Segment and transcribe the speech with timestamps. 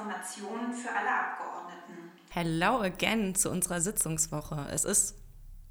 [0.00, 2.10] Informationen für alle Abgeordneten.
[2.30, 4.66] Hello again zu unserer Sitzungswoche.
[4.70, 5.14] Es ist,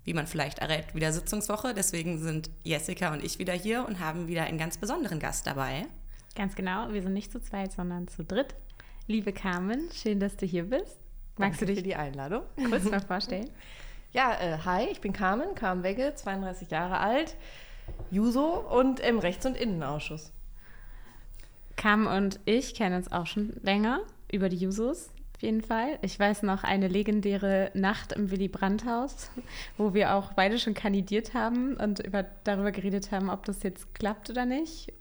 [0.03, 1.73] wie man vielleicht errät, wieder Sitzungswoche.
[1.73, 5.87] Deswegen sind Jessica und ich wieder hier und haben wieder einen ganz besonderen Gast dabei.
[6.35, 8.53] Ganz genau, wir sind nicht zu zweit, sondern zu dritt.
[9.07, 10.99] Liebe Carmen, schön, dass du hier bist.
[11.37, 13.49] Magst Danke du dich für die Einladung kurz mal vorstellen?
[14.11, 17.35] Ja, äh, hi, ich bin Carmen, Carmen Wegge, 32 Jahre alt,
[18.11, 20.31] Juso und im Rechts- und Innenausschuss.
[21.75, 24.01] Carmen und ich kennen uns auch schon länger
[24.31, 25.99] über die Jusos auf jeden Fall.
[26.01, 29.31] Ich weiß noch eine legendäre Nacht im Willy Brandt-Haus,
[29.77, 33.95] wo wir auch beide schon kandidiert haben und über, darüber geredet haben, ob das jetzt
[33.95, 34.91] klappt oder nicht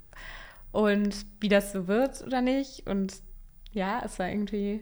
[0.71, 2.87] und wie das so wird oder nicht.
[2.87, 3.15] Und
[3.73, 4.79] ja, es war irgendwie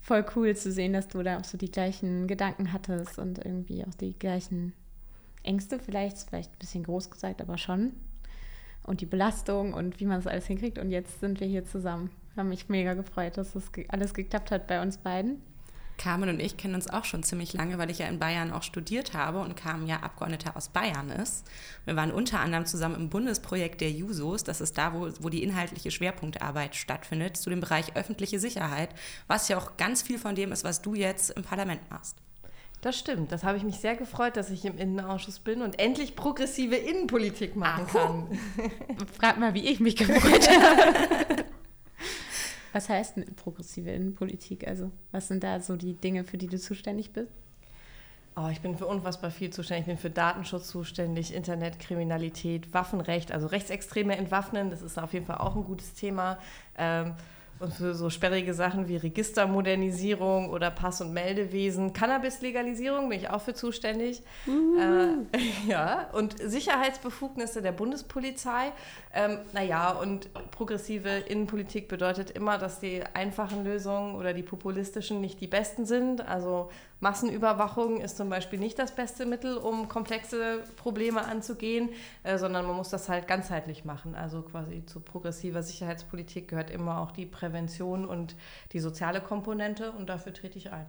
[0.00, 3.84] voll cool zu sehen, dass du da auch so die gleichen Gedanken hattest und irgendwie
[3.84, 4.72] auch die gleichen
[5.44, 7.92] Ängste vielleicht, vielleicht ein bisschen groß gesagt, aber schon.
[8.82, 10.78] Und die Belastung und wie man das alles hinkriegt.
[10.78, 12.10] Und jetzt sind wir hier zusammen.
[12.32, 15.42] Ich habe mich mega gefreut, dass das alles geklappt hat bei uns beiden.
[15.98, 18.62] Carmen und ich kennen uns auch schon ziemlich lange, weil ich ja in Bayern auch
[18.62, 21.46] studiert habe und Carmen ja Abgeordneter aus Bayern ist.
[21.84, 25.42] Wir waren unter anderem zusammen im Bundesprojekt der Jusos, das ist da, wo, wo die
[25.42, 28.88] inhaltliche Schwerpunktarbeit stattfindet, zu dem Bereich öffentliche Sicherheit,
[29.26, 32.16] was ja auch ganz viel von dem ist, was du jetzt im Parlament machst.
[32.80, 33.30] Das stimmt.
[33.30, 37.54] Das habe ich mich sehr gefreut, dass ich im Innenausschuss bin und endlich progressive Innenpolitik
[37.54, 38.38] machen Ach, kann.
[39.20, 41.44] Frag mal, wie ich mich gefreut habe.
[42.72, 44.66] Was heißt denn progressive Innenpolitik?
[44.66, 47.32] Also, was sind da so die Dinge, für die du zuständig bist?
[48.34, 49.82] Oh, ich bin für unfassbar viel zuständig.
[49.82, 54.70] Ich bin für Datenschutz zuständig, Internetkriminalität, Waffenrecht, also Rechtsextreme entwaffnen.
[54.70, 56.38] Das ist auf jeden Fall auch ein gutes Thema.
[56.78, 57.14] Ähm,
[57.62, 63.40] und für so sperrige Sachen wie Registermodernisierung oder Pass- und Meldewesen, Cannabis-Legalisierung bin ich auch
[63.40, 64.22] für zuständig.
[64.48, 64.78] Uh.
[64.78, 68.72] Äh, ja, und Sicherheitsbefugnisse der Bundespolizei.
[69.14, 75.40] Ähm, naja, und progressive Innenpolitik bedeutet immer, dass die einfachen Lösungen oder die populistischen nicht
[75.40, 76.26] die besten sind.
[76.26, 76.68] Also
[77.00, 81.90] Massenüberwachung ist zum Beispiel nicht das beste Mittel, um komplexe Probleme anzugehen,
[82.22, 84.14] äh, sondern man muss das halt ganzheitlich machen.
[84.14, 88.36] Also quasi zu progressiver Sicherheitspolitik gehört immer auch die Prävention und
[88.72, 90.86] die soziale Komponente und dafür trete ich ein.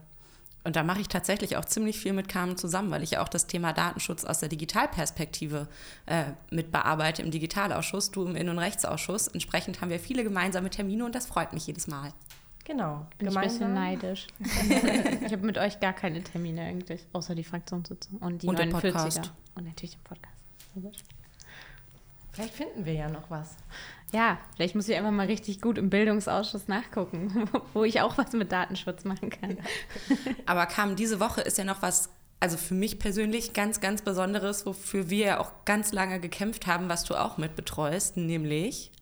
[0.64, 3.28] Und da mache ich tatsächlich auch ziemlich viel mit Carmen zusammen, weil ich ja auch
[3.28, 5.68] das Thema Datenschutz aus der Digitalperspektive
[6.06, 9.28] äh, mit bearbeite im Digitalausschuss, du im Innen- und Rechtsausschuss.
[9.28, 12.14] Entsprechend haben wir viele gemeinsame Termine und das freut mich jedes Mal.
[12.64, 13.06] Genau.
[13.18, 14.26] Bin ich ein bisschen neidisch.
[14.40, 18.70] ich habe mit euch gar keine Termine eigentlich, außer die Fraktionssitzung und die und 49er.
[18.70, 19.32] Podcast.
[19.54, 21.04] Und natürlich den Podcast.
[22.32, 23.54] Vielleicht finden wir ja noch was.
[24.14, 28.32] Ja, vielleicht muss ich einfach mal richtig gut im Bildungsausschuss nachgucken, wo ich auch was
[28.32, 29.56] mit Datenschutz machen kann.
[29.56, 30.16] Ja.
[30.46, 34.66] Aber kam diese Woche ist ja noch was, also für mich persönlich ganz, ganz Besonderes,
[34.66, 38.92] wofür wir ja auch ganz lange gekämpft haben, was du auch mit betreust, nämlich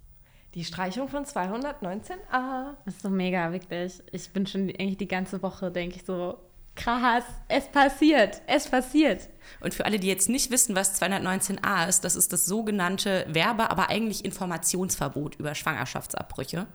[0.55, 2.75] die Streichung von 219a.
[2.87, 4.03] Das ist so mega, wirklich.
[4.13, 6.39] Ich bin schon eigentlich die ganze Woche, denke ich so,
[6.75, 9.29] krass, es passiert, es passiert.
[9.61, 13.71] Und für alle, die jetzt nicht wissen, was 219a ist, das ist das sogenannte Werbe-,
[13.71, 16.67] aber eigentlich Informationsverbot über Schwangerschaftsabbrüche.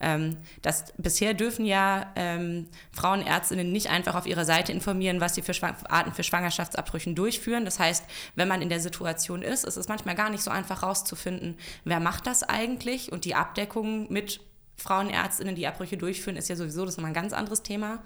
[0.00, 5.42] Ähm, das, bisher dürfen ja ähm, Frauenärztinnen nicht einfach auf ihrer Seite informieren, was sie
[5.42, 7.64] für Schwang Arten für Schwangerschaftsabbrüchen durchführen.
[7.64, 8.04] Das heißt,
[8.36, 12.00] wenn man in der Situation ist, ist es manchmal gar nicht so einfach rauszufinden, wer
[12.00, 14.40] macht das eigentlich und die Abdeckung mit
[14.78, 17.98] Frauenärztinnen, die Abbrüche durchführen, ist ja sowieso das immer ein ganz anderes Thema.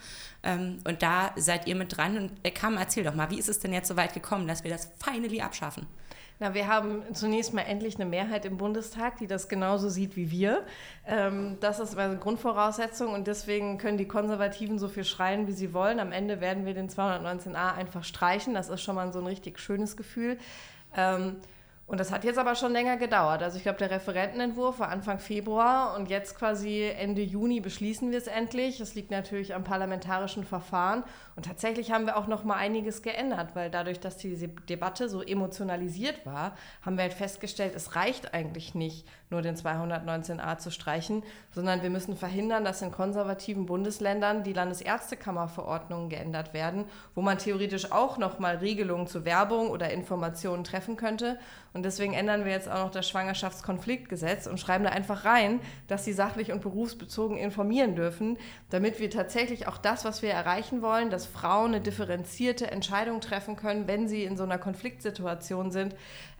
[0.42, 2.16] Ähm, und da seid ihr mit dran.
[2.16, 4.70] Und Kam, erzähl doch mal, wie ist es denn jetzt so weit gekommen, dass wir
[4.70, 5.86] das finally abschaffen?
[6.40, 10.30] Na, wir haben zunächst mal endlich eine Mehrheit im Bundestag, die das genauso sieht wie
[10.30, 10.64] wir.
[11.06, 15.72] Ähm, das ist eine Grundvoraussetzung und deswegen können die Konservativen so viel schreien, wie sie
[15.72, 16.00] wollen.
[16.00, 18.54] Am Ende werden wir den 219a einfach streichen.
[18.54, 20.38] Das ist schon mal so ein richtig schönes Gefühl.
[21.92, 23.42] Und das hat jetzt aber schon länger gedauert.
[23.42, 28.16] Also ich glaube, der Referentenentwurf war Anfang Februar und jetzt quasi Ende Juni beschließen wir
[28.16, 28.80] es endlich.
[28.80, 31.04] Es liegt natürlich am parlamentarischen Verfahren
[31.36, 35.22] und tatsächlich haben wir auch noch mal einiges geändert, weil dadurch, dass diese Debatte so
[35.22, 41.22] emotionalisiert war, haben wir halt festgestellt, es reicht eigentlich nicht, nur den 219a zu streichen,
[41.54, 46.84] sondern wir müssen verhindern, dass in konservativen Bundesländern die Landesärztekammerverordnungen geändert werden,
[47.14, 51.38] wo man theoretisch auch noch mal Regelungen zu Werbung oder Informationen treffen könnte.
[51.74, 56.04] Und deswegen ändern wir jetzt auch noch das Schwangerschaftskonfliktgesetz und schreiben da einfach rein, dass
[56.04, 58.36] sie sachlich und berufsbezogen informieren dürfen,
[58.68, 63.56] damit wir tatsächlich auch das, was wir erreichen wollen, dass Frauen eine differenzierte Entscheidung treffen
[63.56, 65.94] können, wenn sie in so einer Konfliktsituation sind,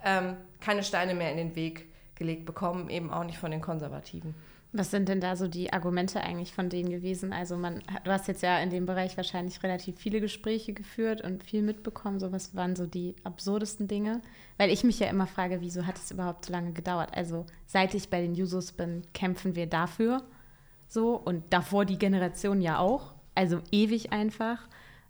[0.05, 4.35] ähm, keine Steine mehr in den Weg gelegt bekommen, eben auch nicht von den Konservativen.
[4.75, 7.35] Was sind denn da so die Argumente eigentlich von denen gewesen?
[7.35, 11.45] Also man, du hast jetzt ja in dem Bereich wahrscheinlich relativ viele Gespräche geführt und
[11.45, 12.19] viel mitbekommen.
[12.19, 14.23] So was waren so die absurdesten Dinge?
[14.57, 17.11] Weil ich mich ja immer frage, wieso hat es überhaupt so lange gedauert?
[17.15, 20.23] Also seit ich bei den Jusos bin, kämpfen wir dafür.
[20.89, 23.13] So und davor die Generation ja auch.
[23.35, 24.69] Also ewig einfach.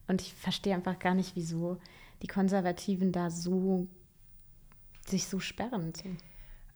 [0.09, 1.79] Und ich verstehe einfach gar nicht, wieso
[2.23, 3.87] die Konservativen da so
[5.07, 5.93] sich so sperren.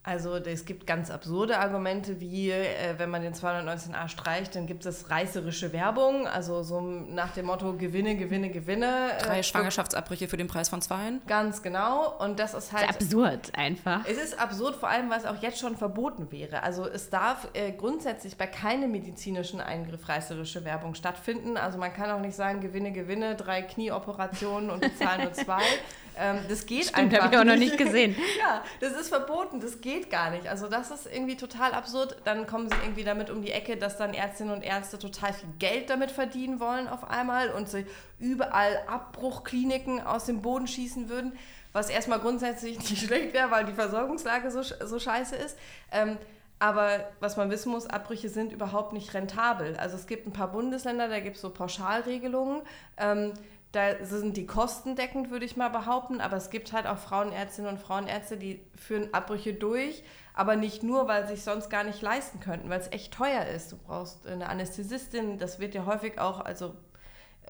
[0.06, 4.86] Also es gibt ganz absurde Argumente, wie äh, wenn man den 219a streicht, dann gibt
[4.86, 9.14] es reißerische Werbung, also so nach dem Motto Gewinne, Gewinne, Gewinne.
[9.18, 11.22] Äh, Drei Schwangerschaftsabbrüche für den Preis von zweien.
[11.26, 12.16] Ganz genau.
[12.20, 12.88] Und das ist halt.
[12.88, 14.02] Das ist absurd einfach.
[14.06, 16.62] Es ist absurd, vor allem, weil es auch jetzt schon verboten wäre.
[16.62, 21.56] Also es darf äh, grundsätzlich bei keinem medizinischen Eingriff reißerische Werbung stattfinden.
[21.56, 25.62] Also man kann auch nicht sagen, Gewinne, Gewinne, drei Knieoperationen und bezahlen nur zwei.
[26.18, 27.24] Ähm, das geht Stimmt, einfach.
[27.24, 28.16] habe ich auch noch nicht gesehen.
[28.38, 30.46] ja, das ist verboten, das geht gar nicht.
[30.48, 32.16] Also das ist irgendwie total absurd.
[32.24, 35.48] Dann kommen sie irgendwie damit um die Ecke, dass dann Ärztinnen und Ärzte total viel
[35.58, 37.86] Geld damit verdienen wollen auf einmal und sie
[38.18, 41.32] überall Abbruchkliniken aus dem Boden schießen würden,
[41.72, 45.58] was erstmal grundsätzlich nicht schlecht wäre, weil die Versorgungslage so, so scheiße ist.
[45.92, 46.16] Ähm,
[46.58, 49.76] aber was man wissen muss, Abbrüche sind überhaupt nicht rentabel.
[49.76, 52.62] Also es gibt ein paar Bundesländer, da gibt es so Pauschalregelungen.
[52.96, 53.34] Ähm,
[53.76, 57.70] da sind die Kosten deckend, würde ich mal behaupten, aber es gibt halt auch Frauenärztinnen
[57.70, 60.02] und Frauenärzte, die führen Abbrüche durch,
[60.32, 63.44] aber nicht nur, weil sie sich sonst gar nicht leisten könnten, weil es echt teuer
[63.44, 63.72] ist.
[63.72, 66.74] Du brauchst eine Anästhesistin, das wird ja häufig auch, also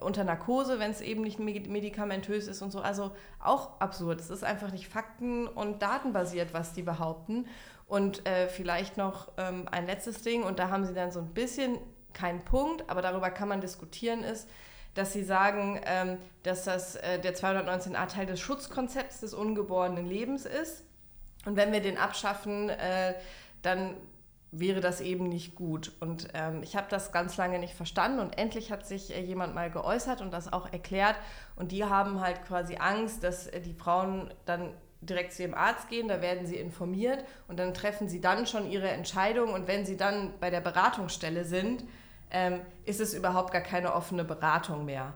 [0.01, 2.81] unter Narkose, wenn es eben nicht medikamentös ist und so.
[2.81, 3.13] Also
[3.43, 4.21] auch absurd.
[4.21, 7.47] Es ist einfach nicht fakten- und datenbasiert, was die behaupten.
[7.87, 11.33] Und äh, vielleicht noch ähm, ein letztes Ding, und da haben sie dann so ein
[11.33, 11.79] bisschen
[12.13, 14.51] keinen Punkt, aber darüber kann man diskutieren, ist,
[14.97, 20.47] dass sie sagen, ähm, dass das, äh, der 219a Teil des Schutzkonzepts des ungeborenen Lebens
[20.47, 20.83] ist.
[21.45, 23.15] Und wenn wir den abschaffen, äh,
[23.63, 23.95] dann
[24.53, 25.93] wäre das eben nicht gut.
[26.01, 29.55] Und ähm, ich habe das ganz lange nicht verstanden und endlich hat sich äh, jemand
[29.55, 31.17] mal geäußert und das auch erklärt.
[31.57, 34.73] Und die haben halt quasi Angst, dass äh, die Frauen dann
[35.03, 38.71] direkt zu ihrem Arzt gehen, da werden sie informiert und dann treffen sie dann schon
[38.71, 39.53] ihre Entscheidung.
[39.53, 41.85] Und wenn sie dann bei der Beratungsstelle sind,
[42.31, 45.15] ähm, ist es überhaupt gar keine offene Beratung mehr.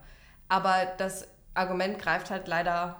[0.49, 2.97] Aber das Argument greift halt leider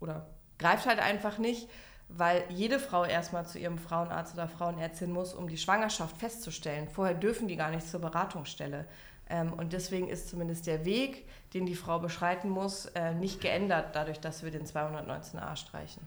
[0.00, 0.26] oder
[0.58, 1.68] greift halt einfach nicht,
[2.08, 6.88] weil jede Frau erstmal zu ihrem Frauenarzt oder Frauenärztin muss, um die Schwangerschaft festzustellen.
[6.88, 8.86] Vorher dürfen die gar nicht zur Beratungsstelle.
[9.28, 13.96] Ähm, und deswegen ist zumindest der Weg, den die Frau beschreiten muss, äh, nicht geändert,
[13.96, 16.02] dadurch, dass wir den 219a streichen.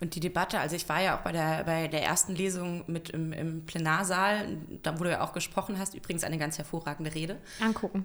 [0.00, 3.10] Und die Debatte, also ich war ja auch bei der, bei der ersten Lesung mit
[3.10, 7.38] im, im Plenarsaal, da wo du ja auch gesprochen hast, übrigens eine ganz hervorragende Rede.
[7.60, 8.04] Angucken.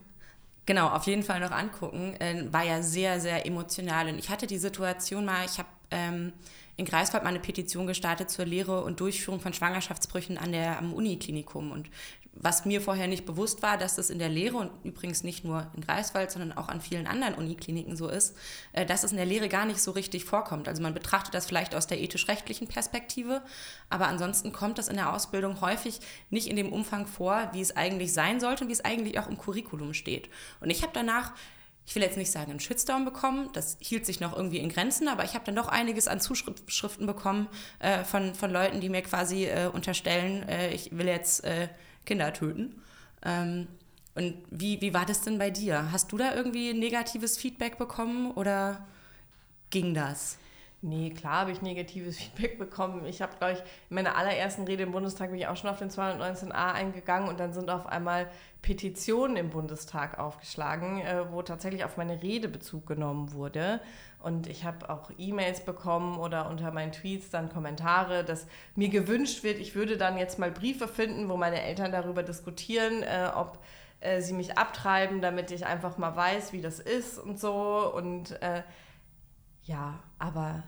[0.65, 2.15] Genau, auf jeden Fall noch angucken.
[2.19, 4.07] Äh, war ja sehr, sehr emotional.
[4.07, 6.33] Und ich hatte die Situation mal, ich habe ähm,
[6.77, 10.93] in Greifswald mal eine Petition gestartet zur Lehre und Durchführung von Schwangerschaftsbrüchen an der, am
[10.93, 11.71] Uniklinikum.
[11.71, 11.89] Und
[12.33, 15.69] was mir vorher nicht bewusst war, dass das in der Lehre und übrigens nicht nur
[15.75, 18.35] in Greifswald, sondern auch an vielen anderen Unikliniken so ist,
[18.71, 20.67] äh, dass es in der Lehre gar nicht so richtig vorkommt.
[20.67, 23.41] Also man betrachtet das vielleicht aus der ethisch-rechtlichen Perspektive,
[23.89, 25.99] aber ansonsten kommt das in der Ausbildung häufig
[26.29, 29.27] nicht in dem Umfang vor, wie es eigentlich sein sollte und wie es eigentlich auch
[29.27, 30.29] im Curriculum steht.
[30.61, 31.33] Und ich habe danach
[31.83, 35.07] ich will jetzt nicht sagen, einen Shitstorm bekommen, das hielt sich noch irgendwie in Grenzen,
[35.07, 37.47] aber ich habe dann doch einiges an Zuschriften bekommen
[37.79, 41.67] äh, von, von Leuten, die mir quasi äh, unterstellen, äh, ich will jetzt äh,
[42.05, 42.81] Kinder töten.
[43.23, 43.67] Ähm,
[44.15, 45.91] und wie, wie war das denn bei dir?
[45.91, 48.85] Hast du da irgendwie negatives Feedback bekommen oder
[49.69, 50.37] ging das?
[50.83, 53.05] Nee, klar habe ich negatives Feedback bekommen.
[53.05, 55.77] Ich habe, glaube ich, in meiner allerersten Rede im Bundestag bin ich auch schon auf
[55.77, 58.27] den 219a eingegangen und dann sind auf einmal
[58.63, 63.79] Petitionen im Bundestag aufgeschlagen, äh, wo tatsächlich auf meine Rede Bezug genommen wurde.
[64.23, 69.43] Und ich habe auch E-Mails bekommen oder unter meinen Tweets dann Kommentare, dass mir gewünscht
[69.43, 73.59] wird, ich würde dann jetzt mal Briefe finden, wo meine Eltern darüber diskutieren, äh, ob
[73.99, 77.91] äh, sie mich abtreiben, damit ich einfach mal weiß, wie das ist und so.
[77.93, 78.63] Und äh,
[79.63, 80.63] ja, aber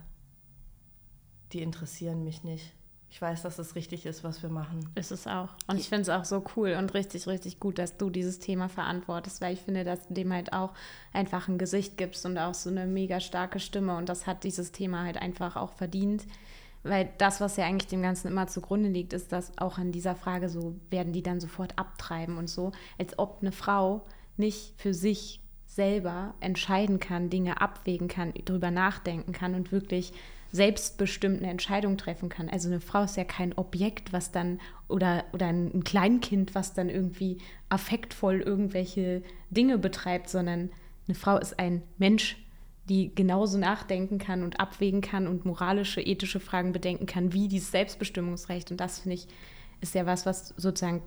[1.52, 2.74] die interessieren mich nicht.
[3.14, 4.90] Ich weiß, dass es richtig ist, was wir machen.
[4.96, 5.50] Ist es auch.
[5.68, 8.70] Und ich finde es auch so cool und richtig, richtig gut, dass du dieses Thema
[8.70, 10.72] verantwortest, weil ich finde, dass du dem halt auch
[11.14, 13.98] einfach ein Gesicht gibst und auch so eine mega starke Stimme.
[13.98, 16.26] Und das hat dieses Thema halt einfach auch verdient.
[16.82, 20.16] Weil das, was ja eigentlich dem Ganzen immer zugrunde liegt, ist, dass auch an dieser
[20.16, 24.06] Frage so, werden die dann sofort abtreiben und so, als ob eine Frau
[24.38, 25.43] nicht für sich
[25.76, 30.14] selber entscheiden kann, Dinge abwägen kann, darüber nachdenken kann und wirklich
[30.52, 32.48] selbstbestimmt eine Entscheidung treffen kann.
[32.48, 36.90] Also eine Frau ist ja kein Objekt, was dann oder, oder ein Kleinkind, was dann
[36.90, 37.40] irgendwie
[37.70, 40.70] affektvoll irgendwelche Dinge betreibt, sondern
[41.08, 42.38] eine Frau ist ein Mensch,
[42.88, 47.72] die genauso nachdenken kann und abwägen kann und moralische, ethische Fragen bedenken kann, wie dieses
[47.72, 48.70] Selbstbestimmungsrecht.
[48.70, 49.28] Und das finde ich
[49.84, 51.02] ist ja was, was sozusagen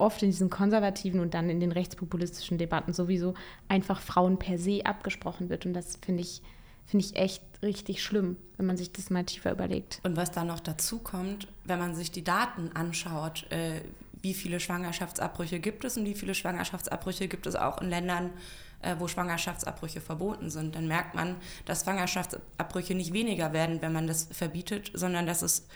[0.00, 3.34] oft in diesen konservativen und dann in den rechtspopulistischen Debatten sowieso
[3.68, 5.66] einfach Frauen per se abgesprochen wird.
[5.66, 6.42] Und das finde ich,
[6.86, 10.00] finde ich echt richtig schlimm, wenn man sich das mal tiefer überlegt.
[10.02, 13.80] Und was da noch dazu kommt, wenn man sich die Daten anschaut, äh,
[14.22, 18.30] wie viele Schwangerschaftsabbrüche gibt es und wie viele Schwangerschaftsabbrüche gibt es auch in Ländern,
[18.82, 20.74] äh, wo Schwangerschaftsabbrüche verboten sind.
[20.74, 25.66] Dann merkt man, dass Schwangerschaftsabbrüche nicht weniger werden, wenn man das verbietet, sondern dass es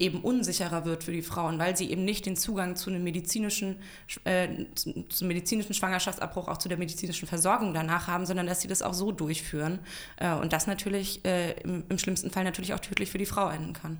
[0.00, 3.80] eben unsicherer wird für die Frauen, weil sie eben nicht den Zugang zu einem medizinischen,
[4.24, 8.82] äh, zum medizinischen Schwangerschaftsabbruch, auch zu der medizinischen Versorgung danach haben, sondern dass sie das
[8.82, 9.78] auch so durchführen.
[10.16, 13.48] Äh, und das natürlich äh, im, im, schlimmsten Fall natürlich auch tödlich für die Frau
[13.48, 13.98] enden kann.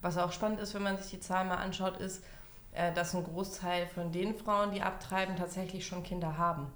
[0.00, 2.24] Was auch spannend ist, wenn man sich die Zahlen mal anschaut, ist,
[2.72, 6.66] äh, dass ein Großteil von den Frauen, die abtreiben, tatsächlich schon Kinder haben.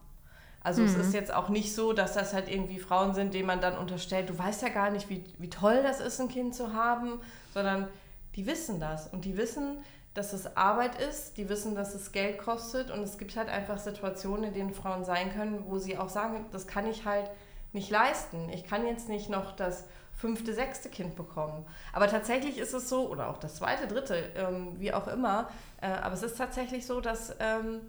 [0.63, 0.89] Also mhm.
[0.89, 3.79] es ist jetzt auch nicht so, dass das halt irgendwie Frauen sind, denen man dann
[3.79, 7.21] unterstellt, du weißt ja gar nicht, wie, wie toll das ist, ein Kind zu haben,
[7.55, 7.89] sondern
[8.37, 9.79] die wissen das und die wissen,
[10.15, 13.79] dass es Arbeit ist, die wissen, dass es Geld kostet und es gibt halt einfach
[13.79, 17.31] Situationen, in denen Frauen sein können, wo sie auch sagen, das kann ich halt
[17.73, 18.49] nicht leisten.
[18.49, 19.85] Ich kann jetzt nicht noch das
[20.15, 21.65] fünfte, sechste Kind bekommen.
[21.93, 25.49] Aber tatsächlich ist es so, oder auch das zweite, dritte, ähm, wie auch immer,
[25.81, 27.81] äh, aber es ist tatsächlich so, dass ähm,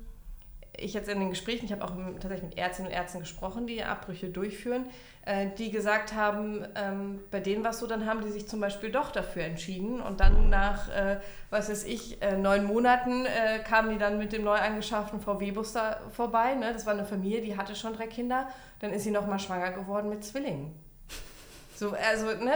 [0.77, 3.83] ich jetzt in den Gesprächen, ich habe auch tatsächlich mit Ärztinnen und Ärzten gesprochen, die
[3.83, 4.85] Abbrüche durchführen,
[5.25, 8.59] äh, die gesagt haben, ähm, bei denen war es so, dann haben die sich zum
[8.59, 13.25] Beispiel doch dafür entschieden und dann nach, äh, was weiß ich, äh, neun Monaten
[13.67, 16.55] kamen die dann mit dem neu angeschafften VW-Bus da vorbei.
[16.55, 16.73] Ne?
[16.73, 18.47] Das war eine Familie, die hatte schon drei Kinder.
[18.79, 20.73] Dann ist sie nochmal schwanger geworden mit Zwillingen.
[21.81, 22.53] So, also, ne,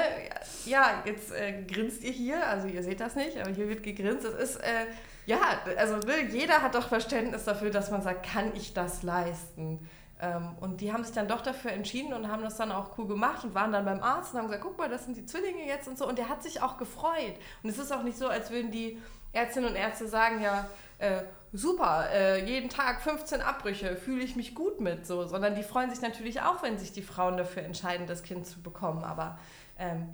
[0.65, 4.23] ja, jetzt äh, grinst ihr hier, also ihr seht das nicht, aber hier wird gegrinst.
[4.23, 4.85] Das ist, äh,
[5.25, 5.39] ja,
[5.77, 9.87] also ne, jeder hat doch Verständnis dafür, dass man sagt, kann ich das leisten?
[10.21, 13.07] Ähm, und die haben sich dann doch dafür entschieden und haben das dann auch cool
[13.07, 15.65] gemacht und waren dann beim Arzt und haben gesagt, guck mal, das sind die Zwillinge
[15.65, 16.07] jetzt und so.
[16.07, 17.35] Und der hat sich auch gefreut.
[17.63, 19.01] Und es ist auch nicht so, als würden die
[19.33, 20.67] Ärztinnen und Ärzte sagen, ja,
[20.99, 25.63] äh, super, äh, jeden Tag 15 Abbrüche, fühle ich mich gut mit, so, sondern die
[25.63, 29.03] freuen sich natürlich auch, wenn sich die Frauen dafür entscheiden, das Kind zu bekommen.
[29.03, 29.37] Aber
[29.77, 30.13] ähm,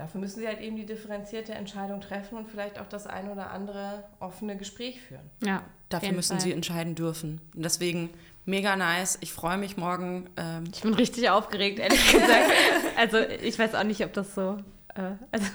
[0.00, 3.50] dafür müssen sie halt eben die differenzierte Entscheidung treffen und vielleicht auch das ein oder
[3.50, 5.28] andere offene Gespräch führen.
[5.44, 6.40] Ja, dafür müssen Fall.
[6.40, 7.42] sie entscheiden dürfen.
[7.54, 8.08] Und deswegen
[8.46, 9.18] mega nice.
[9.20, 10.30] Ich freue mich morgen.
[10.38, 12.50] Ähm ich bin richtig aufgeregt, ehrlich gesagt.
[12.96, 14.56] also ich weiß auch nicht, ob das so,
[14.94, 15.46] äh, also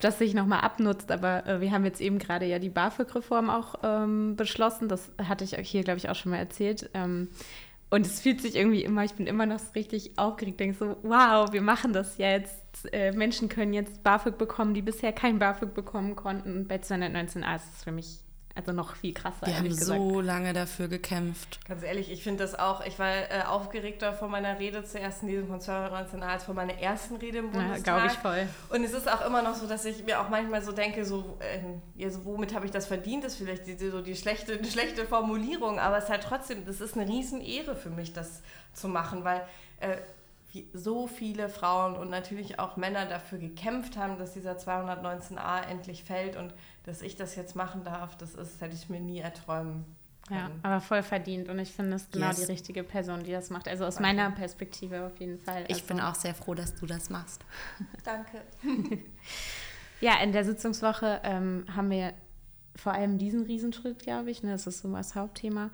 [0.00, 3.74] das sich nochmal abnutzt, aber äh, wir haben jetzt eben gerade ja die BAföG-Reform auch
[3.82, 4.88] ähm, beschlossen.
[4.88, 6.88] Das hatte ich hier, glaube ich, auch schon mal erzählt.
[6.94, 7.28] Ähm,
[7.90, 11.50] und es fühlt sich irgendwie immer, ich bin immer noch richtig aufgeregt, denke so, wow,
[11.52, 12.92] wir machen das jetzt.
[12.92, 16.68] Äh, Menschen können jetzt BAföG bekommen, die bisher kein BAföG bekommen konnten.
[16.68, 18.20] Bei 219a ist es für mich
[18.58, 19.46] also noch viel krasser.
[19.46, 20.00] Wir haben gesagt.
[20.00, 21.64] so lange dafür gekämpft.
[21.68, 25.28] Ganz ehrlich, ich finde das auch, ich war äh, aufgeregter von meiner Rede zuerst in
[25.28, 27.86] diesem von 2019 als von meiner ersten Rede im Bundestag.
[27.86, 28.48] Ja, glaube ich voll.
[28.76, 31.38] Und es ist auch immer noch so, dass ich mir auch manchmal so denke, so,
[31.38, 31.60] äh,
[31.94, 35.06] ja, so womit habe ich das verdient, ist vielleicht die, so die schlechte, die schlechte
[35.06, 39.22] Formulierung, aber es ist halt trotzdem, das ist eine Riesenehre für mich, das zu machen,
[39.22, 39.42] weil
[39.78, 39.98] äh,
[40.72, 46.36] so viele Frauen und natürlich auch Männer dafür gekämpft haben, dass dieser 219a endlich fällt
[46.36, 49.84] und dass ich das jetzt machen darf, das ist, hätte ich mir nie erträumen
[50.26, 50.40] können.
[50.40, 52.36] Ja, aber voll verdient und ich finde es genau yes.
[52.36, 53.68] die richtige Person, die das macht.
[53.68, 54.08] Also aus Danke.
[54.08, 55.64] meiner Perspektive auf jeden Fall.
[55.68, 55.86] Ich also.
[55.86, 57.44] bin auch sehr froh, dass du das machst.
[58.04, 58.42] Danke.
[60.00, 62.14] ja, in der Sitzungswoche ähm, haben wir
[62.74, 64.42] vor allem diesen Riesenschritt, glaube ich.
[64.42, 64.52] Ne?
[64.52, 65.70] Das ist so das Hauptthema.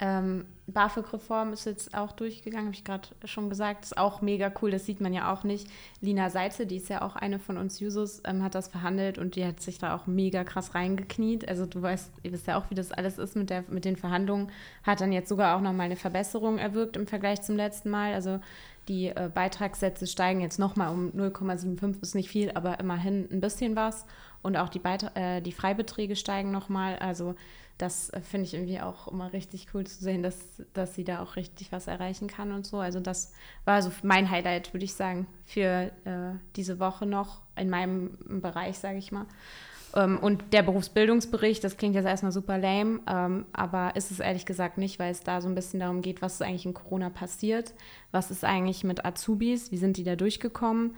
[0.00, 3.84] Ähm, BAföG-Reform ist jetzt auch durchgegangen, habe ich gerade schon gesagt.
[3.84, 5.66] Ist auch mega cool, das sieht man ja auch nicht.
[6.00, 9.34] Lina Seitze, die ist ja auch eine von uns Jusos, ähm, hat das verhandelt und
[9.34, 11.48] die hat sich da auch mega krass reingekniet.
[11.48, 13.96] Also du weißt, ihr wisst ja auch, wie das alles ist mit, der, mit den
[13.96, 14.50] Verhandlungen.
[14.84, 18.12] Hat dann jetzt sogar auch nochmal eine Verbesserung erwirkt im Vergleich zum letzten Mal.
[18.12, 18.40] Also
[18.88, 23.74] die äh, Beitragssätze steigen jetzt nochmal um 0,75, ist nicht viel, aber immerhin ein bisschen
[23.74, 24.06] was.
[24.42, 26.96] Und auch die, Beit äh, die Freibeträge steigen nochmal.
[26.98, 27.34] Also
[27.78, 30.36] das äh, finde ich irgendwie auch immer richtig cool zu sehen, dass,
[30.74, 32.78] dass sie da auch richtig was erreichen kann und so.
[32.78, 33.32] Also das
[33.64, 38.78] war so mein Highlight, würde ich sagen, für äh, diese Woche noch in meinem Bereich,
[38.78, 39.26] sage ich mal.
[39.94, 44.44] Ähm, und der Berufsbildungsbericht, das klingt jetzt erstmal super lame, ähm, aber ist es ehrlich
[44.44, 47.10] gesagt nicht, weil es da so ein bisschen darum geht, was ist eigentlich in Corona
[47.10, 47.72] passiert,
[48.10, 50.96] was ist eigentlich mit Azubis, wie sind die da durchgekommen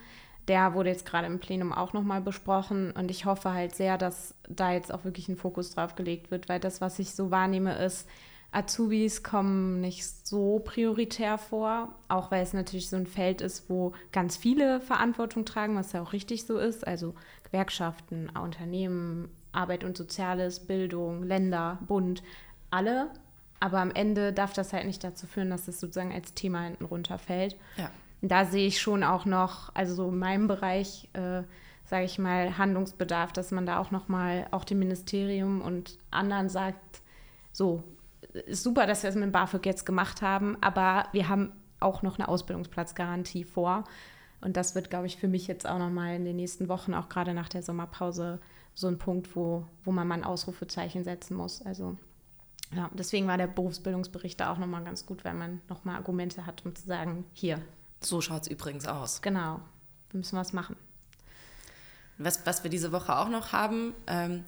[0.50, 4.34] der wurde jetzt gerade im Plenum auch nochmal besprochen und ich hoffe halt sehr, dass
[4.48, 7.78] da jetzt auch wirklich ein Fokus drauf gelegt wird, weil das, was ich so wahrnehme,
[7.78, 8.08] ist,
[8.50, 13.92] Azubis kommen nicht so prioritär vor, auch weil es natürlich so ein Feld ist, wo
[14.10, 17.14] ganz viele Verantwortung tragen, was ja auch richtig so ist, also
[17.44, 22.24] Gewerkschaften, Unternehmen, Arbeit und Soziales, Bildung, Länder, Bund,
[22.70, 23.12] alle.
[23.60, 26.86] Aber am Ende darf das halt nicht dazu führen, dass es sozusagen als Thema hinten
[26.86, 27.56] runterfällt.
[27.76, 27.88] Ja
[28.22, 31.42] da sehe ich schon auch noch, also so in meinem Bereich, äh,
[31.84, 36.48] sage ich mal, Handlungsbedarf, dass man da auch noch mal auch dem Ministerium und anderen
[36.48, 37.02] sagt,
[37.52, 37.82] so,
[38.46, 42.18] ist super, dass wir es mit BAföG jetzt gemacht haben, aber wir haben auch noch
[42.18, 43.84] eine Ausbildungsplatzgarantie vor.
[44.42, 46.94] Und das wird, glaube ich, für mich jetzt auch noch mal in den nächsten Wochen,
[46.94, 48.40] auch gerade nach der Sommerpause,
[48.74, 51.60] so ein Punkt, wo, wo man mal ein Ausrufezeichen setzen muss.
[51.62, 51.96] Also
[52.74, 56.64] ja, deswegen war der Berufsbildungsbericht da auch nochmal ganz gut, weil man nochmal Argumente hat,
[56.64, 57.60] um zu sagen, hier.
[58.00, 59.22] So schaut es übrigens aus.
[59.22, 59.60] Genau,
[60.10, 60.76] wir müssen was machen.
[62.18, 64.44] Was, was wir diese Woche auch noch haben, ähm,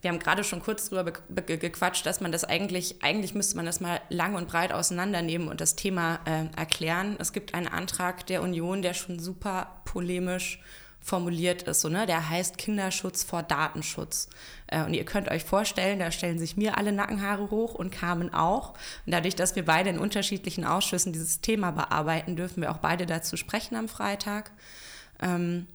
[0.00, 3.80] wir haben gerade schon kurz drüber gequatscht, dass man das eigentlich, eigentlich müsste man das
[3.80, 7.16] mal lang und breit auseinandernehmen und das Thema äh, erklären.
[7.18, 10.60] Es gibt einen Antrag der Union, der schon super polemisch
[11.00, 11.80] formuliert ist.
[11.80, 12.06] So, ne?
[12.06, 14.28] Der heißt Kinderschutz vor Datenschutz.
[14.66, 18.32] Äh, und ihr könnt euch vorstellen, da stellen sich mir alle Nackenhaare hoch und Carmen
[18.32, 18.70] auch.
[19.06, 23.06] Und dadurch, dass wir beide in unterschiedlichen Ausschüssen dieses Thema bearbeiten, dürfen wir auch beide
[23.06, 24.50] dazu sprechen am Freitag.
[25.20, 25.66] Ähm,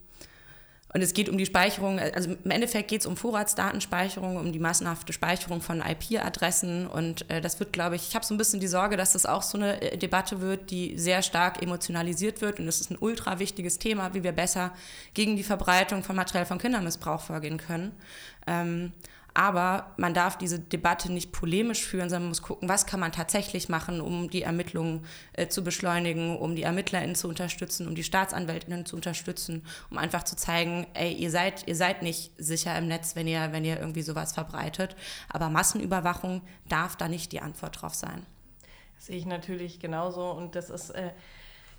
[0.94, 4.60] und es geht um die Speicherung, also im Endeffekt geht es um Vorratsdatenspeicherung, um die
[4.60, 6.86] massenhafte Speicherung von IP-Adressen.
[6.86, 9.26] Und äh, das wird, glaube ich, ich habe so ein bisschen die Sorge, dass das
[9.26, 12.60] auch so eine äh, Debatte wird, die sehr stark emotionalisiert wird.
[12.60, 14.72] Und es ist ein ultra wichtiges Thema, wie wir besser
[15.14, 17.90] gegen die Verbreitung von materiell von Kindermissbrauch vorgehen können.
[18.46, 18.92] Ähm,
[19.34, 23.10] aber man darf diese Debatte nicht polemisch führen, sondern man muss gucken, was kann man
[23.10, 28.04] tatsächlich machen, um die Ermittlungen äh, zu beschleunigen, um die ErmittlerInnen zu unterstützen, um die
[28.04, 32.86] StaatsanwältInnen zu unterstützen, um einfach zu zeigen, ey, ihr seid, ihr seid nicht sicher im
[32.86, 34.94] Netz, wenn ihr, wenn ihr irgendwie sowas verbreitet.
[35.28, 38.24] Aber Massenüberwachung darf da nicht die Antwort drauf sein.
[38.94, 41.10] Das sehe ich natürlich genauso und das ist äh,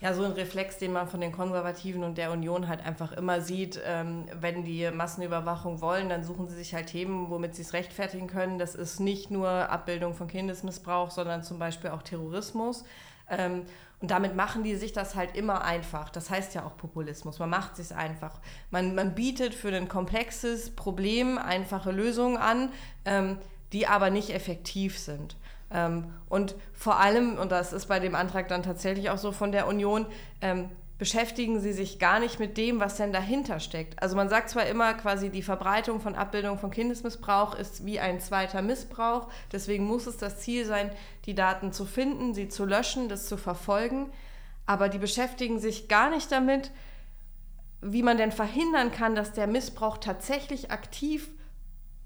[0.05, 3.41] ja so ein Reflex, den man von den Konservativen und der Union halt einfach immer
[3.41, 3.81] sieht.
[3.83, 8.27] Ähm, wenn die Massenüberwachung wollen, dann suchen sie sich halt Themen, womit sie es rechtfertigen
[8.27, 8.59] können.
[8.59, 12.85] Das ist nicht nur Abbildung von Kindesmissbrauch, sondern zum Beispiel auch Terrorismus.
[13.31, 13.63] Ähm,
[13.99, 16.11] und damit machen die sich das halt immer einfach.
[16.11, 17.39] Das heißt ja auch Populismus.
[17.39, 18.39] Man macht es einfach.
[18.69, 22.69] Man, man bietet für ein komplexes Problem einfache Lösungen an,
[23.05, 23.39] ähm,
[23.73, 25.35] die aber nicht effektiv sind.
[25.75, 29.51] Ähm, und vor allem, und das ist bei dem Antrag dann tatsächlich auch so von
[29.51, 30.05] der Union,
[30.41, 34.01] ähm, beschäftigen sie sich gar nicht mit dem, was denn dahinter steckt.
[34.01, 38.21] Also man sagt zwar immer quasi, die Verbreitung von Abbildungen von Kindesmissbrauch ist wie ein
[38.21, 40.89] zweiter Missbrauch, deswegen muss es das Ziel sein,
[41.25, 44.09] die Daten zu finden, sie zu löschen, das zu verfolgen,
[44.65, 46.71] aber die beschäftigen sich gar nicht damit,
[47.81, 51.29] wie man denn verhindern kann, dass der Missbrauch tatsächlich aktiv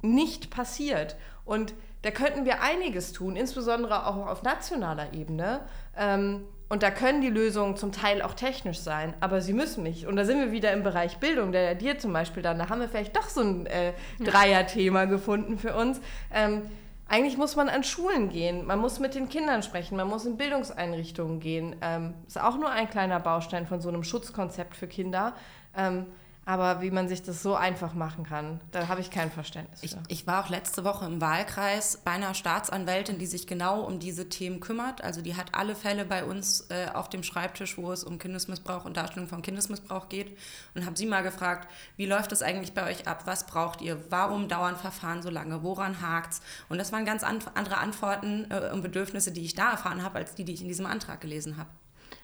[0.01, 1.15] nicht passiert.
[1.45, 5.61] Und da könnten wir einiges tun, insbesondere auch auf nationaler Ebene.
[5.97, 10.05] Ähm, und da können die Lösungen zum Teil auch technisch sein, aber sie müssen nicht.
[10.05, 12.79] Und da sind wir wieder im Bereich Bildung, der dir zum Beispiel dann, da haben
[12.79, 15.99] wir vielleicht doch so ein äh, Dreier-Thema gefunden für uns.
[16.31, 16.69] Ähm,
[17.07, 20.37] eigentlich muss man an Schulen gehen, man muss mit den Kindern sprechen, man muss in
[20.37, 21.75] Bildungseinrichtungen gehen.
[21.81, 25.33] Ähm, ist auch nur ein kleiner Baustein von so einem Schutzkonzept für Kinder.
[25.75, 26.05] Ähm,
[26.45, 29.85] aber wie man sich das so einfach machen kann, da habe ich kein Verständnis für.
[29.85, 33.99] Ich, ich, war auch letzte Woche im Wahlkreis bei einer Staatsanwältin, die sich genau um
[33.99, 35.03] diese Themen kümmert.
[35.03, 38.85] Also die hat alle Fälle bei uns äh, auf dem Schreibtisch, wo es um Kindesmissbrauch
[38.85, 40.35] und Darstellung von Kindesmissbrauch geht.
[40.73, 43.23] Und habe sie mal gefragt, wie läuft das eigentlich bei euch ab?
[43.25, 44.03] Was braucht ihr?
[44.09, 45.61] Warum dauern Verfahren so lange?
[45.61, 46.41] Woran hakt es?
[46.67, 50.17] Und das waren ganz an, andere Antworten äh, und Bedürfnisse, die ich da erfahren habe,
[50.17, 51.69] als die, die ich in diesem Antrag gelesen habe.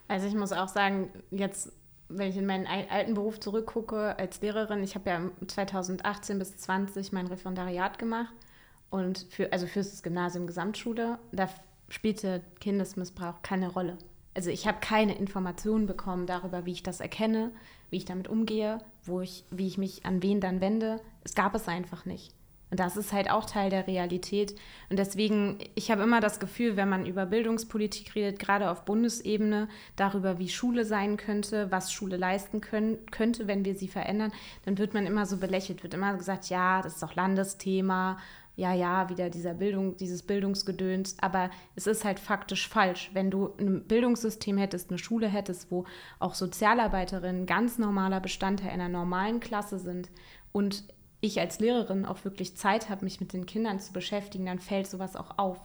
[0.08, 1.72] Also ich muss auch sagen, jetzt
[2.10, 7.12] wenn ich in meinen alten Beruf zurückgucke als Lehrerin, ich habe ja 2018 bis 20
[7.12, 8.34] mein Referendariat gemacht
[8.90, 11.50] und für, also fürs Gymnasium Gesamtschule, da
[11.90, 13.98] spielte Kindesmissbrauch keine Rolle.
[14.36, 17.52] Also ich habe keine Informationen bekommen darüber, wie ich das erkenne,
[17.90, 21.00] wie ich damit umgehe, wo ich, wie ich mich an wen dann wende.
[21.24, 22.34] Es gab es einfach nicht.
[22.72, 24.56] Und das ist halt auch Teil der Realität.
[24.90, 29.68] Und deswegen, ich habe immer das Gefühl, wenn man über Bildungspolitik redet, gerade auf Bundesebene,
[29.96, 34.32] darüber, wie Schule sein könnte, was Schule leisten können, könnte, wenn wir sie verändern,
[34.66, 38.18] dann wird man immer so belächelt, wird immer gesagt, ja, das ist doch Landesthema,
[38.56, 41.18] ja, ja, wieder dieser Bildung, dieses Bildungsgedöns.
[41.20, 43.12] Aber es ist halt faktisch falsch.
[43.14, 45.86] Wenn du ein Bildungssystem hättest, eine Schule hättest, wo
[46.20, 50.10] auch Sozialarbeiterinnen ganz normaler Bestandteil einer normalen Klasse sind
[50.52, 50.86] und
[51.22, 54.88] ich als Lehrerin auch wirklich Zeit habe, mich mit den Kindern zu beschäftigen, dann fällt
[54.88, 55.60] sowas auch auf.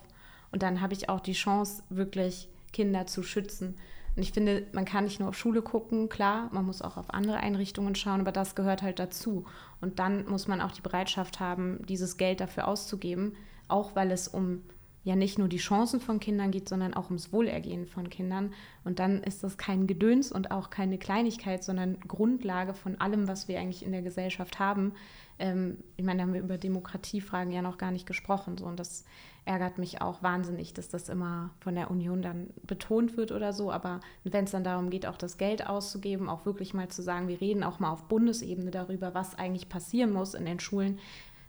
[0.52, 3.76] Und dann habe ich auch die Chance, wirklich Kinder zu schützen.
[4.16, 7.10] Und ich finde, man kann nicht nur auf Schule gucken, klar, man muss auch auf
[7.10, 9.44] andere Einrichtungen schauen, aber das gehört halt dazu.
[9.80, 13.36] Und dann muss man auch die Bereitschaft haben, dieses Geld dafür auszugeben,
[13.68, 14.62] auch weil es um
[15.02, 18.52] ja nicht nur die Chancen von Kindern geht, sondern auch ums Wohlergehen von Kindern.
[18.84, 23.48] Und dann ist das kein Gedöns und auch keine Kleinigkeit, sondern Grundlage von allem, was
[23.48, 24.92] wir eigentlich in der Gesellschaft haben.
[25.38, 28.58] Ähm, ich meine, da haben wir über Demokratiefragen ja noch gar nicht gesprochen.
[28.58, 29.04] So, und das
[29.46, 33.72] ärgert mich auch wahnsinnig, dass das immer von der Union dann betont wird oder so.
[33.72, 37.26] Aber wenn es dann darum geht, auch das Geld auszugeben, auch wirklich mal zu sagen,
[37.26, 40.98] wir reden auch mal auf Bundesebene darüber, was eigentlich passieren muss in den Schulen,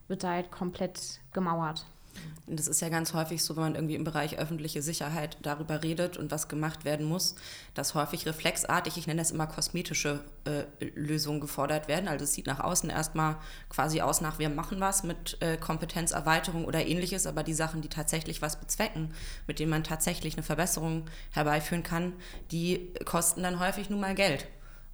[0.07, 1.85] wird da halt komplett gemauert.
[2.47, 5.83] Und das ist ja ganz häufig so, wenn man irgendwie im Bereich öffentliche Sicherheit darüber
[5.83, 7.35] redet und was gemacht werden muss,
[7.75, 10.63] dass häufig reflexartig, ich nenne das immer kosmetische äh,
[10.95, 12.09] Lösungen gefordert werden.
[12.09, 13.37] Also es sieht nach außen erstmal
[13.69, 17.89] quasi aus nach, wir machen was mit äh, Kompetenzerweiterung oder ähnliches, aber die Sachen, die
[17.89, 19.13] tatsächlich was bezwecken,
[19.47, 22.13] mit denen man tatsächlich eine Verbesserung herbeiführen kann,
[22.51, 24.47] die kosten dann häufig nun mal Geld.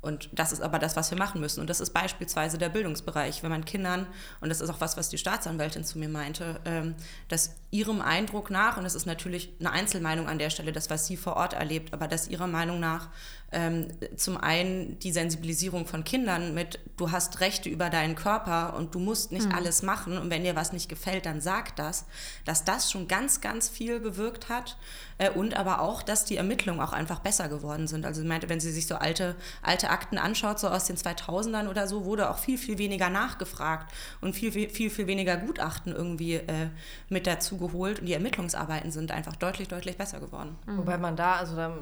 [0.08, 1.60] Und das ist aber das, was wir machen müssen.
[1.62, 3.44] Und das ist beispielsweise der Bildungsbereich.
[3.44, 4.08] Wenn man Kindern,
[4.42, 6.96] und das ist auch was, was die Staatsanwältin zu mir meinte, ähm,
[7.28, 11.06] dass ihrem Eindruck nach, und es ist natürlich eine Einzelmeinung an der Stelle, das, was
[11.06, 13.10] sie vor Ort erlebt, aber dass ihrer Meinung nach
[13.52, 18.94] ähm, zum einen die Sensibilisierung von Kindern mit, du hast Rechte über deinen Körper und
[18.94, 19.56] du musst nicht mhm.
[19.56, 22.06] alles machen und wenn dir was nicht gefällt, dann sag das,
[22.44, 24.78] dass das schon ganz, ganz viel bewirkt hat
[25.18, 28.06] äh, und aber auch, dass die Ermittlungen auch einfach besser geworden sind.
[28.06, 31.68] Also sie meinte, wenn sie sich so alte, alte Akten anschaut, so aus den 2000ern
[31.68, 35.92] oder so, wurde auch viel, viel weniger nachgefragt und viel, viel, viel, viel weniger Gutachten
[35.94, 36.70] irgendwie äh,
[37.10, 40.56] mit dazu geholt und die Ermittlungsarbeiten sind einfach deutlich, deutlich besser geworden.
[40.68, 40.78] Mhm.
[40.78, 41.74] Wobei man da, also da,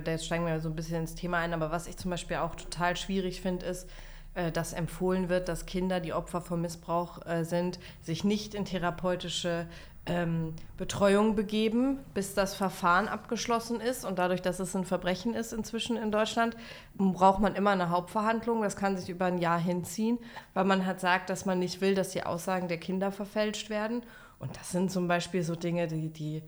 [0.00, 2.54] da steigen wir so ein bisschen ins Thema ein, aber was ich zum Beispiel auch
[2.54, 3.86] total schwierig finde, ist,
[4.34, 8.64] äh, dass empfohlen wird, dass Kinder, die Opfer von Missbrauch äh, sind, sich nicht in
[8.64, 9.66] therapeutische
[10.06, 14.04] ähm, Betreuung begeben, bis das Verfahren abgeschlossen ist.
[14.04, 16.56] Und dadurch, dass es ein Verbrechen ist inzwischen in Deutschland,
[16.94, 18.62] braucht man immer eine Hauptverhandlung.
[18.62, 20.18] Das kann sich über ein Jahr hinziehen,
[20.54, 24.02] weil man halt sagt, dass man nicht will, dass die Aussagen der Kinder verfälscht werden.
[24.38, 26.42] Und das sind zum Beispiel so Dinge, die, die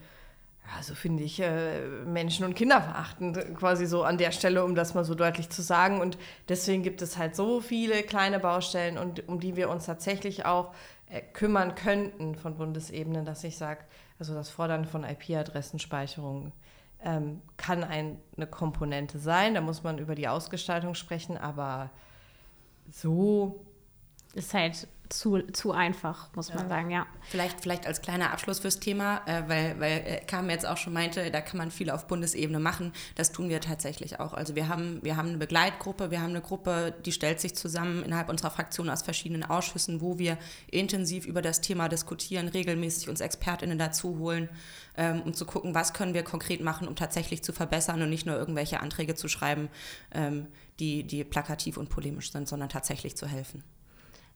[0.64, 4.74] ja, so finde ich, äh, Menschen- und Kinder verachten, quasi so an der Stelle, um
[4.74, 6.00] das mal so deutlich zu sagen.
[6.00, 10.46] Und deswegen gibt es halt so viele kleine Baustellen, und, um die wir uns tatsächlich
[10.46, 10.72] auch
[11.20, 13.80] kümmern könnten von Bundesebene, dass ich sage,
[14.18, 16.52] also das Fordern von IP-Adressenspeicherung
[17.04, 19.54] ähm, kann ein, eine Komponente sein.
[19.54, 21.90] Da muss man über die Ausgestaltung sprechen, aber
[22.90, 23.64] so
[24.34, 26.56] ist halt zu, zu einfach, muss ja.
[26.56, 27.06] man sagen, ja.
[27.22, 30.92] Vielleicht, vielleicht als kleiner Abschluss fürs Thema, äh, weil, weil äh, Carmen jetzt auch schon
[30.92, 32.92] meinte, da kann man viel auf Bundesebene machen.
[33.14, 34.32] Das tun wir tatsächlich auch.
[34.32, 38.02] Also wir haben, wir haben eine Begleitgruppe, wir haben eine Gruppe, die stellt sich zusammen
[38.02, 40.38] innerhalb unserer Fraktion aus verschiedenen Ausschüssen, wo wir
[40.70, 44.48] intensiv über das Thema diskutieren, regelmäßig uns ExpertInnen dazu holen,
[44.96, 48.26] ähm, um zu gucken, was können wir konkret machen, um tatsächlich zu verbessern und nicht
[48.26, 49.68] nur irgendwelche Anträge zu schreiben,
[50.12, 50.46] ähm,
[50.80, 53.62] die, die plakativ und polemisch sind, sondern tatsächlich zu helfen.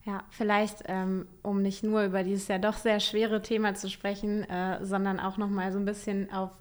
[0.07, 4.49] Ja, vielleicht, ähm, um nicht nur über dieses ja doch sehr schwere Thema zu sprechen,
[4.49, 6.51] äh, sondern auch noch mal so ein bisschen auf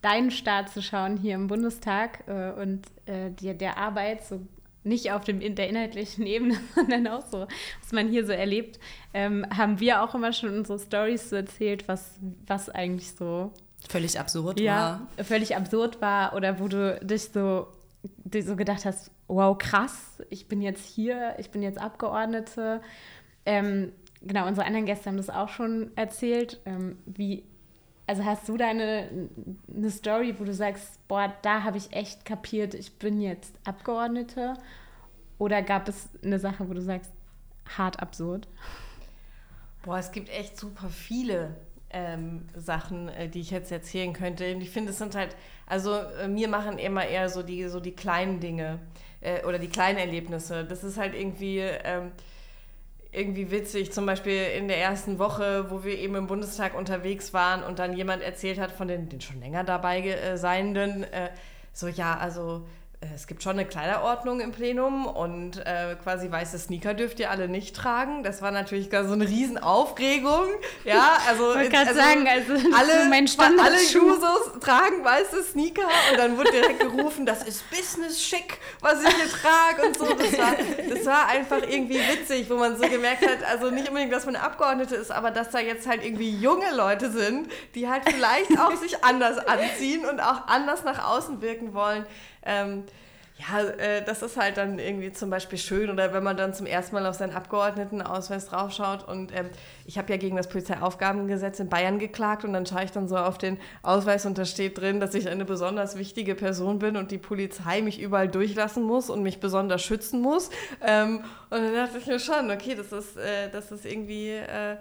[0.00, 4.40] deinen Start zu schauen hier im Bundestag äh, und äh, die, der Arbeit, so
[4.84, 7.46] nicht auf dem, der inhaltlichen Ebene, sondern auch so,
[7.82, 8.80] was man hier so erlebt,
[9.12, 13.52] ähm, haben wir auch immer schon unsere Stories so erzählt, was, was eigentlich so
[13.86, 15.24] völlig absurd ja, war.
[15.26, 17.66] Völlig absurd war oder wo du dich so,
[18.24, 22.80] dich so gedacht hast, wow, krass, ich bin jetzt hier, ich bin jetzt Abgeordnete.
[23.46, 26.60] Ähm, genau, unsere anderen Gäste haben das auch schon erzählt.
[26.64, 27.44] Ähm, wie,
[28.06, 29.08] also hast du da eine
[29.88, 34.54] Story, wo du sagst, boah, da habe ich echt kapiert, ich bin jetzt Abgeordnete?
[35.38, 37.12] Oder gab es eine Sache, wo du sagst,
[37.76, 38.48] hart absurd?
[39.82, 41.56] Boah, es gibt echt super viele
[41.94, 44.54] ähm, Sachen, äh, die ich jetzt erzählen könnte.
[44.54, 47.80] Und ich finde, es sind halt, also äh, mir machen immer eher so die, so
[47.80, 48.80] die kleinen Dinge
[49.20, 50.64] äh, oder die kleinen Erlebnisse.
[50.64, 52.10] Das ist halt irgendwie, ähm,
[53.12, 53.92] irgendwie witzig.
[53.92, 57.96] Zum Beispiel in der ersten Woche, wo wir eben im Bundestag unterwegs waren und dann
[57.96, 61.30] jemand erzählt hat von den, den schon länger dabei äh, Seienden, äh,
[61.72, 62.66] so ja, also
[63.14, 67.48] es gibt schon eine Kleiderordnung im Plenum und äh, quasi weiße Sneaker dürft ihr alle
[67.48, 68.22] nicht tragen.
[68.22, 70.46] Das war natürlich gar so eine Riesenaufregung.
[70.84, 76.36] Ja, also, ich also sagen, also alle, mein alle Jusos tragen weiße Sneaker und dann
[76.36, 80.06] wurde direkt gerufen, das ist Business schick, was ich hier trage und so.
[80.06, 80.54] Das war,
[80.88, 84.36] das war einfach irgendwie witzig, wo man so gemerkt hat, also nicht unbedingt, dass man
[84.36, 88.74] Abgeordnete ist, aber dass da jetzt halt irgendwie junge Leute sind, die halt vielleicht auch
[88.76, 92.06] sich anders anziehen und auch anders nach außen wirken wollen.
[92.44, 92.84] Ähm,
[93.36, 96.66] ja, äh, das ist halt dann irgendwie zum Beispiel schön oder wenn man dann zum
[96.66, 99.50] ersten Mal auf seinen Abgeordnetenausweis draufschaut und ähm,
[99.86, 103.16] ich habe ja gegen das Polizeiaufgabengesetz in Bayern geklagt und dann schaue ich dann so
[103.16, 107.10] auf den Ausweis und da steht drin, dass ich eine besonders wichtige Person bin und
[107.10, 110.50] die Polizei mich überall durchlassen muss und mich besonders schützen muss.
[110.80, 114.30] Ähm, und dann dachte ich mir schon, okay, das ist, äh, das ist irgendwie...
[114.30, 114.76] Äh,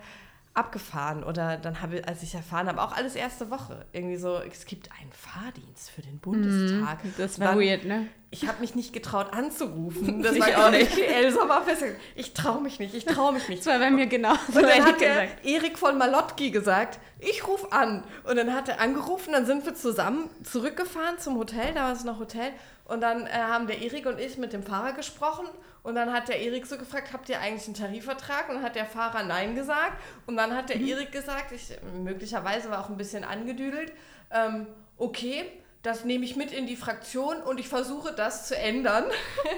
[0.53, 4.37] abgefahren oder dann habe ich, als ich erfahren habe, auch alles erste Woche irgendwie so,
[4.37, 6.99] es gibt einen Fahrdienst für den Bundestag.
[7.17, 8.07] das war dann, weird, ne?
[8.33, 10.23] Ich habe mich nicht getraut anzurufen.
[10.23, 10.95] Das Ich war auch auch nicht.
[10.95, 11.07] nicht.
[11.07, 11.83] El Sommerfest.
[12.15, 13.59] Ich traue mich nicht, ich traue mich nicht.
[13.65, 15.45] Das war bei mir genau Und dann hat der gesagt.
[15.45, 18.03] Erik von Malotki gesagt, ich rufe an.
[18.23, 22.03] Und dann hat er angerufen, dann sind wir zusammen zurückgefahren zum Hotel, da war es
[22.03, 22.51] noch Hotel.
[22.85, 25.45] Und dann äh, haben der Erik und ich mit dem Fahrer gesprochen.
[25.83, 28.49] Und dann hat der Erik so gefragt, habt ihr eigentlich einen Tarifvertrag?
[28.49, 29.93] Und dann hat der Fahrer Nein gesagt.
[30.25, 33.91] Und dann hat der Erik gesagt, ich, möglicherweise war auch ein bisschen angedüdelt,
[34.31, 34.65] ähm,
[34.97, 35.45] okay,
[35.83, 39.05] das nehme ich mit in die Fraktion und ich versuche das zu ändern.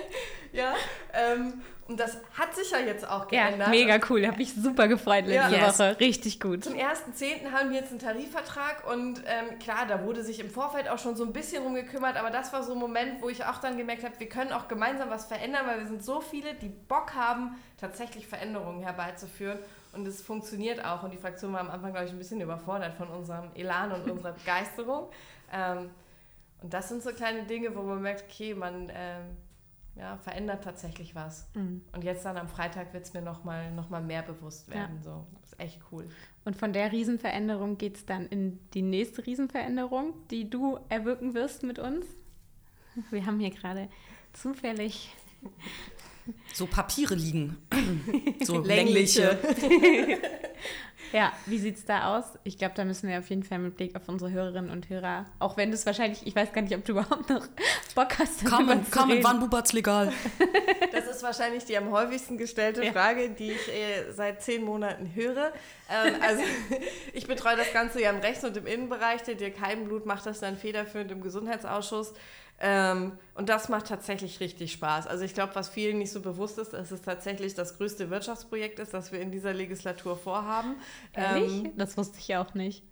[0.51, 0.73] ja,
[1.13, 3.69] ähm, und das hat sich ja jetzt auch Ja, geändert.
[3.69, 4.25] mega cool.
[4.25, 5.67] Habe mich super gefreut letzte Ja.
[5.67, 5.99] Woche.
[5.99, 6.63] Richtig gut.
[6.63, 7.51] Zum 1.10.
[7.51, 11.15] haben wir jetzt einen Tarifvertrag und ähm, klar, da wurde sich im Vorfeld auch schon
[11.15, 13.77] so ein bisschen drum gekümmert, aber das war so ein Moment, wo ich auch dann
[13.77, 17.13] gemerkt habe, wir können auch gemeinsam was verändern, weil wir sind so viele, die Bock
[17.13, 19.59] haben, tatsächlich Veränderungen herbeizuführen
[19.93, 22.95] und es funktioniert auch und die Fraktion war am Anfang, glaube ich, ein bisschen überfordert
[22.95, 25.07] von unserem Elan und unserer Begeisterung.
[25.53, 25.91] Ähm,
[26.65, 29.37] und das sind so kleine Dinge, wo man merkt, okay, man ähm,
[29.95, 31.47] ja, verändert tatsächlich was.
[31.53, 31.83] Mhm.
[31.93, 34.99] Und jetzt dann am Freitag wird es mir nochmal noch mal mehr bewusst werden.
[35.03, 35.27] So.
[35.41, 36.07] Das ist echt cool.
[36.43, 41.61] Und von der Riesenveränderung geht es dann in die nächste Riesenveränderung, die du erwirken wirst
[41.61, 42.07] mit uns.
[43.11, 43.87] Wir haben hier gerade
[44.33, 45.13] zufällig
[46.51, 47.57] So Papiere liegen.
[48.43, 49.37] so Längliche.
[51.15, 52.25] Ja, wie sieht's da aus?
[52.43, 55.25] Ich glaube, da müssen wir auf jeden Fall mit Blick auf unsere Hörerinnen und Hörer,
[55.39, 57.47] auch wenn du es wahrscheinlich, ich weiß gar nicht, ob du überhaupt noch
[57.95, 60.11] Bock hast, Carmen, Carmen wann Bubert's legal?
[60.91, 62.93] Das ist wahrscheinlich die am häufigsten gestellte Ja.
[62.93, 65.51] Frage, die ich äh, seit zehn Monaten höre.
[65.89, 66.41] Ähm, also
[67.13, 69.21] ich betreue das Ganze ja im Rechts- und im Innenbereich.
[69.23, 72.13] Der Dirk Heidenblut macht das dann federführend im Gesundheitsausschuss.
[72.59, 75.07] Ähm, und das macht tatsächlich richtig Spaß.
[75.07, 78.79] Also ich glaube, was vielen nicht so bewusst ist, dass es tatsächlich das größte Wirtschaftsprojekt
[78.79, 80.75] ist, das wir in dieser Legislatur vorhaben.
[81.13, 81.65] Ehrlich?
[81.65, 82.83] Ähm, das wusste ich auch nicht.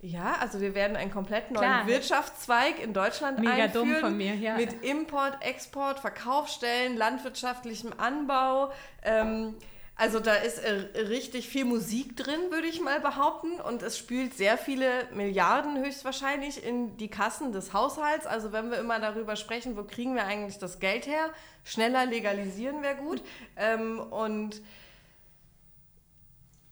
[0.00, 1.86] ja, also wir werden einen komplett neuen Klar.
[1.86, 3.88] Wirtschaftszweig in Deutschland Mega einführen.
[3.88, 4.56] dumm von mir, ja.
[4.56, 8.70] Mit Import, Export, Verkaufsstellen, landwirtschaftlichem Anbau.
[9.02, 9.54] Ähm,
[10.00, 13.60] also da ist äh, richtig viel Musik drin, würde ich mal behaupten.
[13.60, 18.24] Und es spült sehr viele Milliarden höchstwahrscheinlich in die Kassen des Haushalts.
[18.24, 21.30] Also wenn wir immer darüber sprechen, wo kriegen wir eigentlich das Geld her?
[21.64, 23.20] Schneller legalisieren wäre gut.
[23.56, 24.62] Ähm, und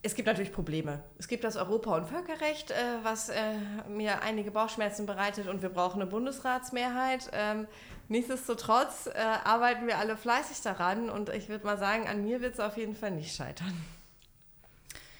[0.07, 1.03] es gibt natürlich Probleme.
[1.19, 3.55] Es gibt das Europa- und Völkerrecht, äh, was äh,
[3.89, 7.29] mir einige Bauchschmerzen bereitet und wir brauchen eine Bundesratsmehrheit.
[7.33, 7.67] Ähm,
[8.09, 12.55] nichtsdestotrotz äh, arbeiten wir alle fleißig daran und ich würde mal sagen, an mir wird
[12.55, 13.85] es auf jeden Fall nicht scheitern.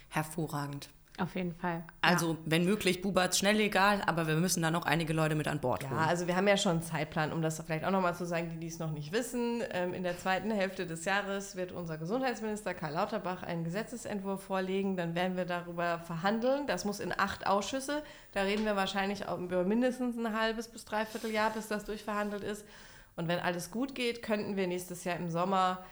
[0.09, 0.89] Hervorragend.
[1.19, 1.83] Auf jeden Fall.
[2.03, 5.61] Also, wenn möglich, Bubert's schnell legal, aber wir müssen da noch einige Leute mit an
[5.61, 5.99] Bord Ja, holen.
[6.01, 8.59] also wir haben ja schon einen Zeitplan, um das vielleicht auch nochmal zu sagen, die
[8.61, 9.63] dies noch nicht wissen.
[9.73, 14.97] Ähm, in der zweiten Hälfte des Jahres wird unser Gesundheitsminister Karl Lauterbach einen Gesetzesentwurf vorlegen.
[14.99, 16.67] Dann werden wir darüber verhandeln.
[16.67, 18.03] Das muss in acht Ausschüsse.
[18.33, 22.45] Da reden wir wahrscheinlich auch über mindestens ein halbes bis dreiviertel Jahr, bis das durchverhandelt
[22.45, 22.67] ist.
[23.17, 25.83] Und wenn alles gut geht, könnten wir nächstes Jahr im Sommer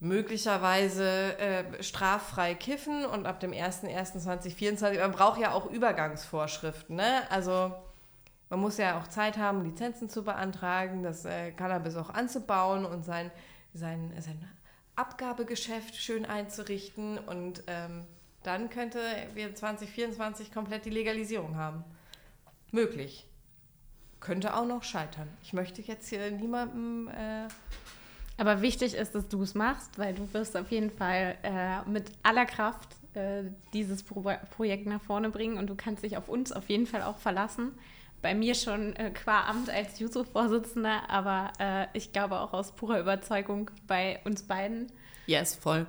[0.00, 7.30] möglicherweise äh, straffrei kiffen und ab dem 01.01.2024, man braucht ja auch Übergangsvorschriften, ne?
[7.30, 7.72] Also
[8.48, 13.04] man muss ja auch Zeit haben, Lizenzen zu beantragen, das äh, Cannabis auch anzubauen und
[13.04, 13.30] sein,
[13.74, 14.42] sein, sein
[14.96, 18.06] Abgabegeschäft schön einzurichten und ähm,
[18.42, 19.00] dann könnte
[19.34, 21.84] wir 2024 komplett die Legalisierung haben.
[22.72, 23.26] Möglich.
[24.18, 25.28] Könnte auch noch scheitern.
[25.42, 27.48] Ich möchte jetzt hier niemandem äh,
[28.40, 32.10] Aber wichtig ist, dass du es machst, weil du wirst auf jeden Fall äh, mit
[32.22, 33.42] aller Kraft äh,
[33.74, 34.22] dieses Pro
[34.56, 37.72] Projekt nach vorne bringen und du kannst dich auf uns auf jeden Fall auch verlassen.
[38.22, 42.98] Bei mir schon äh, qua Amt als Juso-Vorsitzender, aber äh, ich glaube auch aus purer
[42.98, 44.86] Überzeugung bei uns beiden.
[45.26, 45.86] Yes, voll.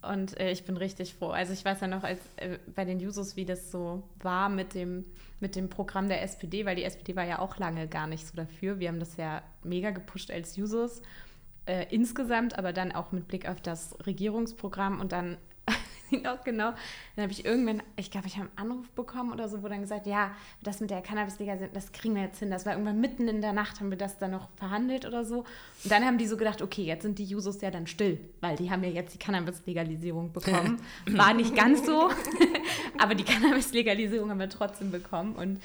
[0.00, 1.28] Und äh, ich bin richtig froh.
[1.28, 4.72] Also ich weiß ja noch als, äh, bei den Jusos, wie das so war mit
[4.72, 5.04] dem,
[5.40, 8.34] mit dem Programm der SPD, weil die SPD war ja auch lange gar nicht so
[8.34, 8.80] dafür.
[8.80, 11.02] Wir haben das ja mega gepusht als Jusos
[11.66, 15.36] äh, insgesamt, aber dann auch mit Blick auf das Regierungsprogramm und dann
[16.26, 16.72] auch genau,
[17.16, 19.80] dann habe ich irgendwann, ich glaube, ich habe einen Anruf bekommen oder so, wo dann
[19.80, 22.50] gesagt, ja, das mit der Cannabis-Liga, das kriegen wir jetzt hin.
[22.50, 25.38] Das war irgendwann mitten in der Nacht, haben wir das dann noch verhandelt oder so.
[25.84, 28.56] Und dann haben die so gedacht, okay, jetzt sind die Jusos ja dann still, weil
[28.56, 30.80] die haben ja jetzt die Cannabis-Legalisierung bekommen.
[31.10, 32.10] War nicht ganz so,
[32.98, 35.34] aber die Cannabis-Legalisierung haben wir trotzdem bekommen.
[35.34, 35.62] Und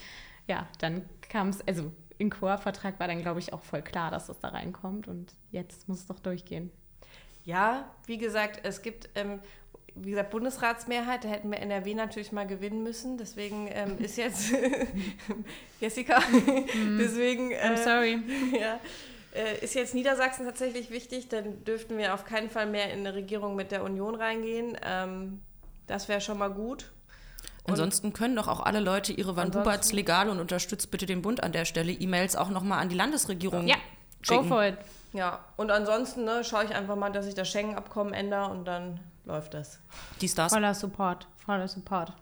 [0.47, 4.27] ja, dann kam es, also im Chorvertrag war dann, glaube ich, auch voll klar, dass
[4.27, 5.07] das da reinkommt.
[5.07, 6.71] Und jetzt muss es doch durchgehen.
[7.43, 9.39] Ja, wie gesagt, es gibt, ähm,
[9.95, 13.17] wie gesagt, Bundesratsmehrheit, da hätten wir NRW natürlich mal gewinnen müssen.
[13.17, 14.51] Deswegen ähm, ist jetzt
[15.79, 16.21] Jessica,
[16.99, 18.19] deswegen I'm äh, sorry.
[18.59, 18.79] ja,
[19.33, 21.29] äh, ist jetzt Niedersachsen tatsächlich wichtig.
[21.29, 24.77] Dann dürften wir auf keinen Fall mehr in eine Regierung mit der Union reingehen.
[24.83, 25.41] Ähm,
[25.85, 26.91] das wäre schon mal gut.
[27.67, 31.43] Ansonsten können doch auch alle Leute ihre Van Buberts legal und unterstützt bitte den Bund
[31.43, 33.81] an der Stelle E-Mails auch nochmal an die Landesregierung Ja, go
[34.35, 34.47] schicken.
[34.47, 34.77] for it.
[35.13, 38.99] Ja, und ansonsten ne, schaue ich einfach mal, dass ich das Schengen-Abkommen ändere und dann
[39.25, 39.79] läuft das.
[40.21, 40.53] Die Stars.
[40.53, 42.13] Voller Support, voller Support.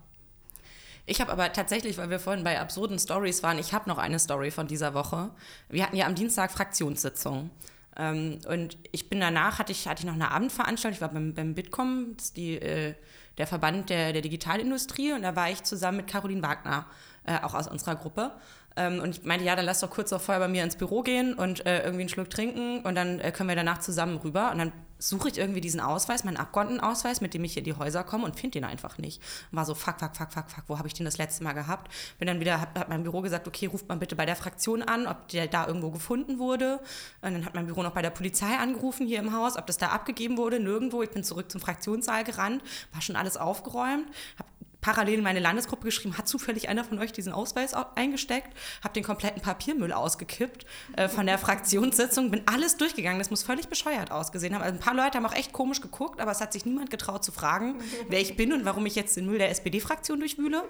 [1.08, 4.18] Ich habe aber tatsächlich, weil wir vorhin bei absurden Stories waren, ich habe noch eine
[4.18, 5.30] Story von dieser Woche.
[5.70, 7.52] Wir hatten ja am Dienstag Fraktionssitzung.
[7.98, 11.34] Ähm, und ich bin danach, hatte ich, hatte ich noch eine Abendveranstaltung, ich war beim,
[11.34, 12.94] beim Bitkom, das ist die, äh,
[13.38, 16.86] der Verband der, der Digitalindustrie, und da war ich zusammen mit Caroline Wagner,
[17.26, 18.32] äh, auch aus unserer Gruppe.
[18.76, 21.02] Ähm, und ich meinte, ja, dann lass doch kurz noch vorher bei mir ins Büro
[21.02, 24.52] gehen und äh, irgendwie einen Schluck trinken und dann äh, können wir danach zusammen rüber.
[24.52, 27.74] Und dann suche ich irgendwie diesen Ausweis, meinen Abgeordnetenausweis, mit dem ich hier in die
[27.74, 29.22] Häuser komme und finde den einfach nicht.
[29.52, 31.54] Und war so, fuck, fuck, fuck, fuck, fuck, wo habe ich den das letzte Mal
[31.54, 31.92] gehabt?
[32.18, 34.82] Bin dann wieder, hat, hat mein Büro gesagt, okay, ruft mal bitte bei der Fraktion
[34.82, 36.80] an, ob der da irgendwo gefunden wurde.
[37.22, 39.78] Und dann hat mein Büro noch bei der Polizei angerufen hier im Haus, ob das
[39.78, 41.02] da abgegeben wurde, nirgendwo.
[41.02, 44.50] Ich bin zurück zum Fraktionssaal gerannt, war schon alles aufgeräumt, habe
[44.86, 48.94] parallel in meine Landesgruppe geschrieben, hat zufällig einer von euch diesen Ausweis au- eingesteckt, habe
[48.94, 54.12] den kompletten Papiermüll ausgekippt äh, von der Fraktionssitzung, bin alles durchgegangen, das muss völlig bescheuert
[54.12, 54.62] ausgesehen haben.
[54.62, 57.24] Also ein paar Leute haben auch echt komisch geguckt, aber es hat sich niemand getraut
[57.24, 60.64] zu fragen, wer ich bin und warum ich jetzt den Müll der SPD-Fraktion durchwühle.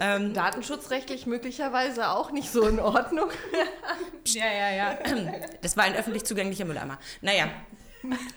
[0.00, 3.30] Ähm, Datenschutzrechtlich möglicherweise auch nicht so in Ordnung.
[4.26, 4.98] Ja, ja, ja.
[5.62, 6.98] das war ein öffentlich zugänglicher Mülleimer.
[7.22, 7.46] Naja,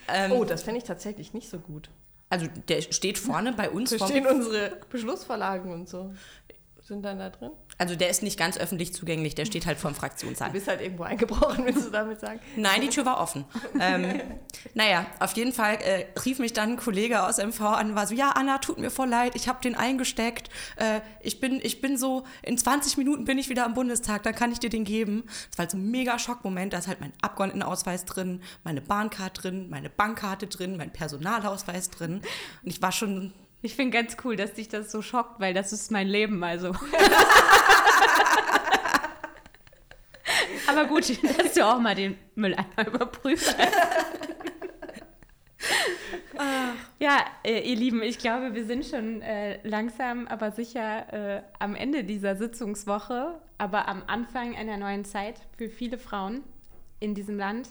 [0.07, 1.89] ähm, Oh, das fände ich tatsächlich nicht so gut.
[2.35, 6.13] Also der steht vorne bei uns Da stehen unsere Beschlussverlagen und so.
[6.85, 7.51] Sind dann da drin?
[7.77, 10.49] also der ist nicht ganz öffentlich zugänglich, der steht halt vorm Fraktionssaal.
[10.49, 12.39] Du bist halt irgendwo eingebrochen, willst du damit sagen?
[12.55, 13.43] Nein, die Tür war offen.
[13.79, 14.21] ähm,
[14.73, 18.07] naja, auf jeden Fall äh, rief mich dann ein Kollege aus MV an und war
[18.07, 20.49] so, ja, Anna, tut mir voll leid, ich habe den eingesteckt.
[20.77, 24.35] Äh, ich, bin, ich bin so, in 20 Minuten bin ich wieder am Bundestag, dann
[24.35, 25.23] kann ich dir den geben.
[25.49, 29.43] Das war halt so ein mega Schockmoment, da ist halt mein Abgeordnetenausweis drin, meine Bahncard
[29.43, 32.21] drin, meine Bankkarte drin, mein Personalausweis drin.
[32.63, 33.33] Und ich war schon,
[33.65, 36.67] Ich finde ganz cool, dass dich das so schockt, weil das ist mein Leben, also.
[40.67, 43.55] Aber gut, dass du auch mal den Mülleimer überprüft.
[46.99, 51.75] Ja, äh, ihr Lieben, ich glaube, wir sind schon äh, langsam, aber sicher äh, am
[51.75, 56.43] Ende dieser Sitzungswoche, aber am Anfang einer neuen Zeit für viele Frauen
[56.99, 57.69] in diesem Land,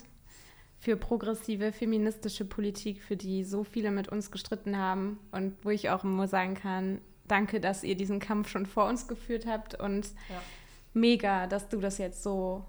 [0.84, 5.88] für progressive feministische Politik, für die so viele mit uns gestritten haben und wo ich
[5.88, 10.06] auch nur sagen kann, danke, dass ihr diesen Kampf schon vor uns geführt habt und
[10.28, 10.42] Ja.
[10.92, 12.66] mega, dass du das jetzt so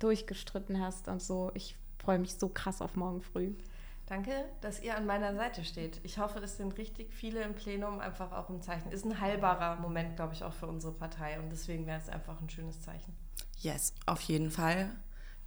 [0.00, 1.52] durchgestritten hast und so.
[1.54, 3.54] Ich freue mich so krass auf morgen früh.
[4.06, 6.00] Danke, dass ihr an meiner Seite steht.
[6.02, 8.90] Ich hoffe, es sind richtig viele im Plenum einfach auch im Zeichen.
[8.90, 11.38] Ist ein heilbarer Moment, glaube ich, auch für unsere Partei.
[11.38, 13.14] Und deswegen wäre es einfach ein schönes Zeichen.
[13.60, 14.90] yes, auf jeden Fall.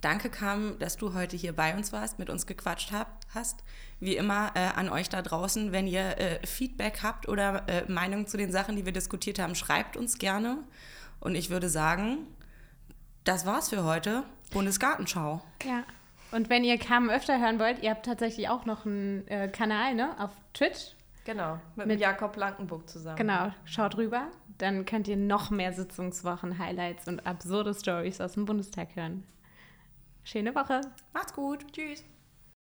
[0.02, 3.62] Danke, Kam, dass du heute hier bei uns warst, mit uns gequatscht hab, hast.
[4.00, 8.26] Wie immer äh, an euch da draußen, wenn ihr äh, Feedback habt oder äh, Meinungen
[8.26, 10.58] zu den Sachen, die wir diskutiert haben, schreibt uns gerne.
[11.20, 12.18] Und ich würde sagen,
[13.22, 14.24] das war's für heute.
[14.50, 15.40] Bundesgartenschau.
[15.64, 15.84] Ja.
[16.32, 19.94] Und wenn ihr Carmen öfter hören wollt, ihr habt tatsächlich auch noch einen äh, Kanal,
[19.94, 20.96] ne, auf Twitch.
[21.24, 23.16] Genau, mit, Mit- mit Jakob Blankenburg zusammen.
[23.16, 24.26] Genau, schaut rüber.
[24.58, 29.24] Dann könnt ihr noch mehr Sitzungswochen, Highlights und absurde Stories aus dem Bundestag hören.
[30.24, 30.80] Schöne Woche.
[31.12, 31.72] Macht's gut.
[31.72, 32.04] Tschüss.